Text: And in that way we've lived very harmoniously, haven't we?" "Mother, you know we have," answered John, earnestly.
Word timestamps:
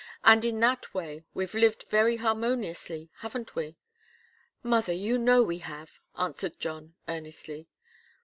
And 0.23 0.43
in 0.43 0.59
that 0.61 0.95
way 0.95 1.25
we've 1.35 1.53
lived 1.53 1.83
very 1.91 2.17
harmoniously, 2.17 3.11
haven't 3.17 3.53
we?" 3.55 3.77
"Mother, 4.63 4.93
you 4.93 5.19
know 5.19 5.43
we 5.43 5.59
have," 5.59 5.99
answered 6.17 6.59
John, 6.59 6.95
earnestly. 7.07 7.67